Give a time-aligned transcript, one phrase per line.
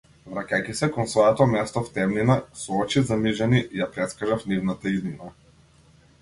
[0.35, 5.31] Враќајќи се кон своето место в темнина, со очи замижани ја претскажав нивната иднина.